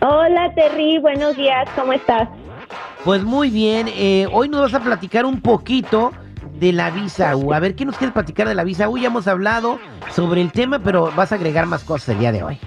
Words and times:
Hola 0.00 0.52
Terry, 0.54 0.98
buenos 0.98 1.34
días, 1.34 1.68
¿cómo 1.74 1.92
estás? 1.92 2.28
Pues 3.04 3.24
muy 3.24 3.50
bien, 3.50 3.88
eh, 3.88 4.28
hoy 4.32 4.48
nos 4.48 4.60
vas 4.60 4.74
a 4.74 4.84
platicar 4.84 5.24
un 5.24 5.40
poquito 5.40 6.12
de 6.60 6.72
la 6.72 6.90
visa 6.90 7.34
U. 7.36 7.52
A 7.52 7.58
ver, 7.58 7.74
¿qué 7.74 7.84
nos 7.84 7.96
quieres 7.96 8.14
platicar 8.14 8.46
de 8.46 8.54
la 8.54 8.62
visa 8.62 8.88
U? 8.88 8.96
Ya 8.96 9.08
hemos 9.08 9.26
hablado 9.26 9.80
sobre 10.10 10.40
el 10.40 10.52
tema, 10.52 10.78
pero 10.78 11.10
vas 11.16 11.32
a 11.32 11.34
agregar 11.34 11.66
más 11.66 11.82
cosas 11.82 12.10
el 12.10 12.18
día 12.20 12.30
de 12.30 12.44
hoy. 12.44 12.58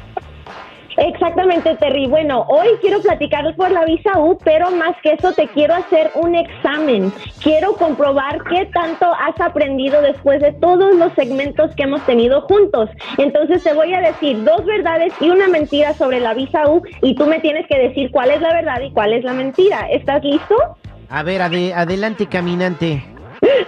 Exactamente, 0.97 1.75
Terry. 1.77 2.07
Bueno, 2.07 2.45
hoy 2.49 2.67
quiero 2.81 3.01
platicar 3.01 3.55
por 3.55 3.71
la 3.71 3.85
visa 3.85 4.17
U, 4.19 4.37
pero 4.43 4.71
más 4.71 4.95
que 5.01 5.13
eso 5.13 5.33
te 5.33 5.47
quiero 5.49 5.73
hacer 5.73 6.11
un 6.15 6.35
examen. 6.35 7.13
Quiero 7.41 7.73
comprobar 7.73 8.43
qué 8.43 8.65
tanto 8.73 9.05
has 9.05 9.39
aprendido 9.39 10.01
después 10.01 10.41
de 10.41 10.51
todos 10.53 10.95
los 10.95 11.13
segmentos 11.13 11.73
que 11.75 11.83
hemos 11.83 12.05
tenido 12.05 12.41
juntos. 12.41 12.89
Entonces 13.17 13.63
te 13.63 13.73
voy 13.73 13.93
a 13.93 14.01
decir 14.01 14.43
dos 14.43 14.65
verdades 14.65 15.13
y 15.19 15.29
una 15.29 15.47
mentira 15.47 15.93
sobre 15.93 16.19
la 16.19 16.33
visa 16.33 16.69
U 16.69 16.81
y 17.01 17.15
tú 17.15 17.25
me 17.25 17.39
tienes 17.39 17.67
que 17.67 17.77
decir 17.77 18.11
cuál 18.11 18.31
es 18.31 18.41
la 18.41 18.53
verdad 18.53 18.81
y 18.81 18.91
cuál 18.91 19.13
es 19.13 19.23
la 19.23 19.33
mentira. 19.33 19.87
¿Estás 19.89 20.23
listo? 20.23 20.55
A 21.09 21.23
ver, 21.23 21.41
adelante, 21.41 22.27
caminante. 22.27 23.03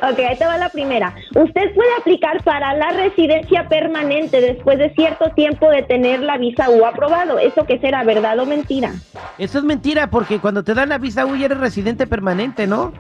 Ok, 0.02 0.20
ahí 0.20 0.38
te 0.38 0.46
va 0.46 0.58
la 0.58 0.70
primera. 0.70 1.16
Usted 1.36 1.74
puede 1.74 1.90
aplicar 2.00 2.44
para 2.44 2.74
la 2.76 2.92
residencia 2.92 3.68
permanente 3.68 4.42
después 4.42 4.78
de 4.78 4.94
cierto 4.94 5.32
tiempo 5.36 5.70
de 5.70 5.84
tener 5.84 6.22
la 6.22 6.38
visa 6.38 6.70
U 6.70 6.86
aprobado. 6.86 7.40
¿Eso 7.40 7.66
qué 7.66 7.80
será, 7.80 8.04
verdad 8.04 8.40
o 8.40 8.46
mentira? 8.46 8.94
Eso 9.38 9.58
es 9.58 9.64
mentira, 9.64 10.10
porque 10.10 10.40
cuando 10.40 10.64
te 10.64 10.74
dan 10.74 10.90
la 10.90 10.98
visa 10.98 11.26
U 11.26 11.36
ya 11.36 11.46
eres 11.46 11.60
residente 11.60 12.08
permanente, 12.08 12.68
¿no? 12.68 12.94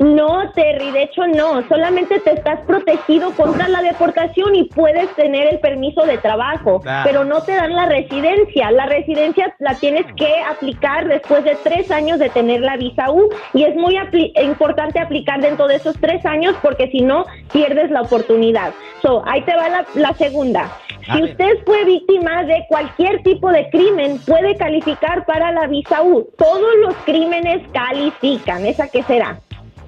No, 0.00 0.50
Terry, 0.52 0.90
de 0.90 1.04
hecho 1.04 1.26
no, 1.26 1.66
solamente 1.68 2.20
te 2.20 2.32
estás 2.32 2.60
protegido 2.60 3.32
contra 3.32 3.68
la 3.68 3.82
deportación 3.82 4.54
y 4.54 4.64
puedes 4.64 5.08
tener 5.14 5.48
el 5.48 5.60
permiso 5.60 6.02
de 6.02 6.18
trabajo, 6.18 6.82
pero 7.04 7.24
no 7.24 7.42
te 7.42 7.52
dan 7.52 7.74
la 7.74 7.86
residencia. 7.86 8.70
La 8.70 8.86
residencia 8.86 9.54
la 9.58 9.74
tienes 9.74 10.06
que 10.16 10.40
aplicar 10.48 11.08
después 11.08 11.44
de 11.44 11.56
tres 11.62 11.90
años 11.90 12.18
de 12.18 12.28
tener 12.30 12.60
la 12.60 12.76
visa 12.76 13.10
U 13.10 13.28
y 13.52 13.64
es 13.64 13.74
muy 13.74 13.96
importante 14.42 14.98
aplicar 14.98 15.40
dentro 15.40 15.66
de 15.66 15.76
esos 15.76 15.96
tres 16.00 16.24
años 16.26 16.54
porque 16.62 16.88
si 16.90 17.00
no 17.00 17.26
pierdes 17.52 17.90
la 17.90 18.02
oportunidad. 18.02 18.72
So, 19.02 19.22
ahí 19.26 19.42
te 19.42 19.54
va 19.54 19.84
la, 19.94 20.14
segunda. 20.14 20.70
si 21.12 21.22
usted 21.22 21.58
fue 21.66 21.84
víctima 21.84 22.44
de 22.44 22.64
cualquier 22.68 23.22
tipo 23.22 23.50
de 23.50 23.68
crimen, 23.70 24.18
puede 24.26 24.56
calificar 24.56 25.26
para 25.26 25.52
la 25.52 25.66
visa 25.66 26.02
U. 26.02 26.26
Todos 26.38 26.74
los 26.80 26.94
crímenes 27.04 27.62
califican. 27.72 28.64
¿Esa 28.64 28.88
qué 28.88 29.02
será? 29.02 29.38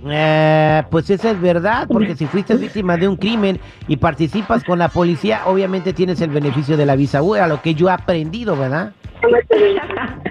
Eh, 0.08 0.82
pues 0.90 1.10
esa 1.10 1.30
es 1.30 1.40
verdad, 1.40 1.88
porque 1.90 2.16
si 2.16 2.26
fuiste 2.26 2.54
víctima 2.56 2.96
de 2.96 3.08
un 3.08 3.16
crimen 3.16 3.60
y 3.88 3.96
participas 3.96 4.62
con 4.64 4.78
la 4.78 4.88
policía, 4.88 5.42
obviamente 5.46 5.92
tienes 5.92 6.20
el 6.20 6.30
beneficio 6.30 6.76
de 6.76 6.86
la 6.86 6.96
visa 6.96 7.22
U, 7.22 7.34
a 7.34 7.46
lo 7.46 7.60
que 7.60 7.74
yo 7.74 7.88
he 7.88 7.92
aprendido, 7.92 8.56
¿verdad? 8.56 8.94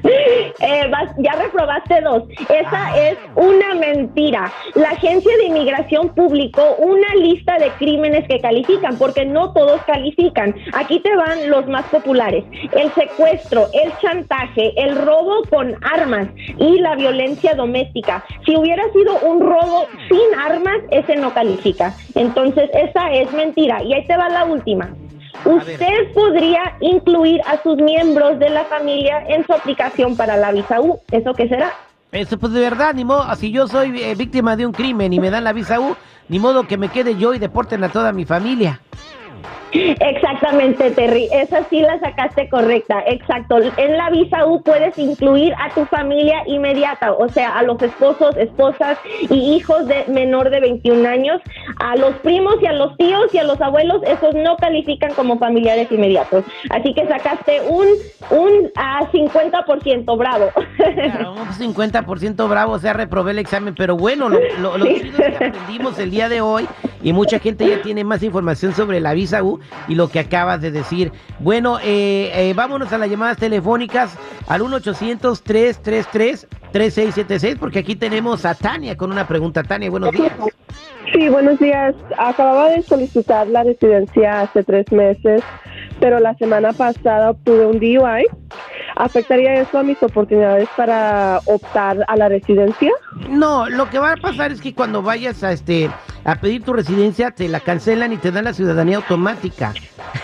Eh, 0.60 0.92
ya 1.18 1.34
reprobaste 1.34 2.02
dos. 2.02 2.24
Esa 2.50 3.10
es 3.10 3.18
una 3.36 3.74
mentira. 3.76 4.52
La 4.76 4.90
Agencia 4.90 5.36
de 5.38 5.46
Inmigración 5.46 6.10
publicó 6.10 6.76
una 6.76 7.14
lista 7.16 7.58
de 7.58 7.70
crímenes 7.72 8.28
que 8.28 8.40
califican, 8.40 8.98
porque 8.98 9.26
no 9.26 9.52
todos 9.54 9.82
califican. 9.84 10.56
Aquí 10.74 11.00
te 11.00 11.16
van 11.16 11.50
los 11.50 11.68
más 11.68 11.86
populares. 11.86 12.46
El 12.72 12.92
secuestro, 12.94 13.68
el 13.74 13.92
chantaje, 13.98 14.74
el 14.82 14.96
robo 14.96 15.44
con 15.50 15.76
armas 15.84 16.28
y 16.60 16.80
la 16.80 16.96
violencia 16.96 17.54
doméstica. 17.56 18.24
Si 18.46 18.56
hubiera 18.56 18.84
sido 18.92 19.20
un 19.20 19.42
robo 19.42 19.88
sin 20.10 20.40
armas, 20.40 20.78
ese 20.92 21.16
no 21.16 21.34
califica. 21.34 21.94
Entonces, 22.16 22.70
esa 22.74 23.12
es 23.12 23.32
mentira. 23.34 23.84
Y 23.84 23.94
ahí 23.94 24.06
te 24.08 24.18
va 24.18 24.30
la 24.30 24.46
última. 24.46 24.90
Usted 25.46 26.14
podría 26.14 26.76
incluir 26.80 27.40
a 27.46 27.62
sus 27.62 27.78
miembros 27.78 28.40
de 28.40 28.50
la 28.50 28.66
familia 28.66 29.24
en 29.28 29.46
su 29.46 29.54
aplicación 29.54 30.18
para 30.18 30.38
la 30.38 30.52
visa 30.52 30.82
U. 30.82 31.00
¿Eso 31.12 31.34
qué 31.34 31.48
será? 31.48 31.72
Eso 32.12 32.38
pues 32.38 32.54
de 32.54 32.62
verdad, 32.62 32.94
ni 32.94 33.06
modo, 33.06 33.34
si 33.36 33.52
yo 33.52 33.68
soy 33.68 34.02
eh, 34.02 34.16
víctima 34.16 34.56
de 34.56 34.66
un 34.66 34.72
crimen 34.72 35.14
y 35.14 35.20
me 35.20 35.30
dan 35.30 35.44
la 35.44 35.54
visa 35.54 35.80
U, 35.80 35.96
ni 36.30 36.40
modo 36.40 36.66
que 36.68 36.78
me 36.78 36.90
quede 36.90 37.16
yo 37.18 37.34
y 37.34 37.40
deporten 37.40 37.84
a 37.84 37.90
toda 37.90 38.12
mi 38.12 38.26
familia. 38.26 38.80
Exactamente, 40.00 40.92
Terry. 40.92 41.28
Esa 41.32 41.64
sí 41.70 41.82
la 41.82 42.00
sacaste 42.00 42.50
correcta. 42.50 43.04
Exacto. 43.08 43.58
En 43.78 43.98
la 43.98 44.10
visa 44.10 44.46
U 44.46 44.62
puedes 44.62 44.98
incluir 44.98 45.54
a 45.60 45.74
tu 45.74 45.86
familia 45.86 46.44
inmediata, 46.46 47.14
o 47.14 47.28
sea, 47.30 47.58
a 47.58 47.64
los 47.64 47.82
esposos, 47.82 48.36
esposas 48.38 48.98
y 49.30 49.56
hijos 49.56 49.88
de 49.88 50.06
menor 50.08 50.50
de 50.50 50.60
21 50.60 51.08
años, 51.08 51.42
a 51.80 51.96
los 51.96 52.14
primos 52.16 52.56
y 52.62 52.68
a 52.68 52.74
los 52.74 52.96
tíos 52.98 53.34
y 53.34 53.38
a 53.38 53.44
los 53.44 53.60
abuelos, 53.62 54.02
esos 54.04 54.34
no 54.36 54.58
califican 54.58 55.14
como 55.14 55.38
familiares 55.38 55.92
inmediatos. 55.92 56.44
Así 56.70 56.94
que 56.94 57.08
sacaste 57.08 57.62
un 57.68 57.88
un 58.30 58.72
a 58.76 59.10
50%, 59.12 60.18
bravo. 60.18 60.52
un 60.56 61.48
50% 61.48 62.50
bravo, 62.50 62.74
o 62.74 62.80
sea, 62.80 62.94
reprobé 62.94 63.32
el 63.32 63.40
examen, 63.40 63.76
pero 63.76 63.96
bueno, 63.98 64.30
lo, 64.30 64.78
lo, 64.78 64.86
que 64.86 65.12
aprendimos 65.36 66.00
el 66.00 66.12
día 66.12 66.30
de 66.30 66.42
hoy 66.42 66.68
y 67.06 67.14
mucha 67.14 67.40
gente 67.40 67.66
ya 67.68 67.82
tiene 67.84 68.04
más 68.04 68.24
información 68.24 68.74
sobre 68.74 69.00
la 69.00 69.14
visa 69.14 69.44
U 69.44 69.60
y 69.88 69.94
lo 69.94 70.10
que 70.10 70.18
acabas 70.18 70.60
de 70.60 70.72
decir. 70.72 71.12
Bueno, 71.38 71.78
eh, 71.84 72.32
eh, 72.34 72.54
vámonos 72.56 72.92
a 72.92 72.98
las 72.98 73.12
llamadas 73.12 73.38
telefónicas 73.38 74.18
al 74.48 74.64
1-800-333-3676 74.64 77.60
porque 77.60 77.78
aquí 77.80 77.96
tenemos 77.96 78.44
a 78.44 78.56
Tania 78.56 78.98
con 78.98 79.12
una 79.12 79.28
pregunta. 79.28 79.62
Tania, 79.62 79.92
buenos 79.92 80.14
días. 80.14 80.34
Sí, 81.14 81.30
buenos 81.30 81.60
días. 81.60 81.94
Acababa 82.18 82.70
de 82.70 82.82
solicitar 82.82 83.46
la 83.50 83.64
residencia 83.64 84.42
hace 84.42 84.64
tres 84.64 84.92
meses, 84.92 85.44
pero 86.00 86.20
la 86.20 86.34
semana 86.34 86.74
pasada 86.74 87.30
obtuve 87.30 87.68
un 87.68 87.78
DUI. 87.78 88.26
¿Afectaría 88.96 89.62
eso 89.62 89.78
a 89.78 89.84
mis 89.84 90.02
oportunidades 90.02 90.68
para 90.76 91.40
optar 91.46 92.04
a 92.08 92.16
la 92.16 92.30
residencia? 92.30 92.90
No, 93.30 93.70
lo 93.70 93.92
que 93.92 94.00
va 94.00 94.14
a 94.14 94.18
pasar 94.18 94.52
es 94.52 94.60
que 94.60 94.74
cuando 94.74 95.04
vayas 95.04 95.44
a 95.44 95.52
este 95.52 95.92
a 96.26 96.36
pedir 96.36 96.64
tu 96.64 96.74
residencia 96.74 97.32
te 97.32 97.48
la 97.48 97.60
cancelan 97.60 98.12
y 98.12 98.18
te 98.18 98.32
dan 98.32 98.46
la 98.46 98.54
ciudadanía 98.54 98.98
automática. 98.98 99.74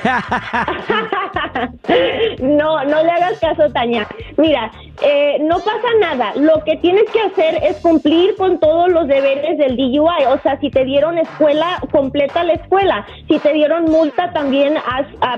no, 2.42 2.84
no 2.86 3.04
le 3.04 3.12
hagas 3.12 3.40
caso, 3.40 3.70
Tania. 3.72 4.08
Mira, 4.38 4.72
eh, 5.02 5.38
no 5.42 5.60
pasa 5.60 5.88
nada. 6.00 6.34
Lo 6.36 6.64
que 6.64 6.78
tienes 6.78 7.04
que 7.12 7.20
hacer 7.20 7.60
es 7.64 7.78
cumplir 7.78 8.36
con 8.36 8.60
todos 8.60 8.90
los 8.90 9.08
deberes 9.08 9.58
del 9.58 9.78
DUI. 9.78 10.26
O 10.30 10.40
sea, 10.42 10.60
si 10.60 10.72
te 10.72 10.86
dieron 10.86 11.18
escuela, 11.18 11.80
completa 11.92 12.44
la 12.44 12.54
escuela. 12.54 13.06
Si 13.28 13.40
te 13.40 13.54
dieron 13.54 13.86
multa, 13.86 14.32
también 14.34 14.76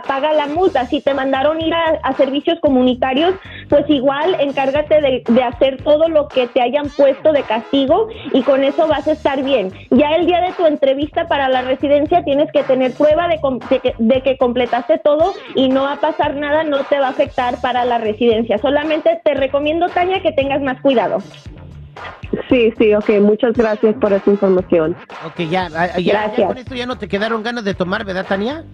paga 0.08 0.34
la 0.34 0.48
multa. 0.48 0.86
Si 0.86 1.02
te 1.02 1.14
mandaron 1.14 1.62
ir 1.62 1.74
a, 1.74 2.14
servicios 2.14 2.60
comunitarios, 2.62 3.34
pues 3.74 3.90
igual 3.90 4.38
encárgate 4.40 5.02
de, 5.02 5.24
de, 5.28 5.44
hacer 5.44 5.82
todo 5.82 6.08
lo 6.08 6.28
que 6.28 6.46
te 6.46 6.62
hayan 6.62 6.90
puesto 6.90 7.32
de 7.32 7.42
castigo 7.42 8.08
y 8.32 8.44
con 8.44 8.64
eso 8.64 8.88
vas 8.88 9.08
a 9.08 9.14
estar 9.14 9.44
bien. 9.44 9.72
Ya 9.90 10.10
el 10.10 10.28
día 10.28 10.42
de 10.42 10.52
tu 10.52 10.68
entrevista 10.68 11.28
para 11.28 11.50
la 11.50 11.64
residencia 11.64 12.24
tienes 12.24 12.52
que 12.52 12.62
tener 12.62 12.94
prueba 12.94 13.28
de, 13.28 13.40
de 13.98 14.22
que 14.22 14.38
completaste 14.38 15.00
todo 15.00 15.34
y 15.56 15.70
no 15.70 15.86
va 15.86 15.94
a 15.94 16.00
pasar 16.00 16.36
nada, 16.36 16.64
no 16.64 16.84
te 16.84 17.00
va 17.00 17.08
a 17.08 17.10
afectar 17.10 17.62
para 17.62 17.84
la 17.84 17.98
residencia. 17.98 18.60
Solamente 18.60 19.20
te 19.24 19.34
recomiendo, 19.34 19.90
Tania, 19.90 20.22
que 20.22 20.34
tengas 20.34 20.62
más 20.62 20.80
cuidado. 20.82 21.18
Sí, 22.50 22.72
sí, 22.78 22.94
ok, 22.94 23.10
muchas 23.22 23.54
gracias 23.54 23.96
por 23.96 24.14
esa 24.14 24.30
información. 24.30 24.96
Ok, 25.26 25.50
ya, 25.50 25.68
ah, 25.76 25.98
ya, 25.98 26.32
ya 26.38 26.46
con 26.46 26.60
esto 26.60 26.76
ya 26.76 26.86
no 26.86 27.00
te 27.00 27.08
quedaron 27.08 27.42
ganas 27.42 27.64
de 27.64 27.74
tomar, 27.74 28.06
¿verdad, 28.06 28.28
Tania? 28.30 28.66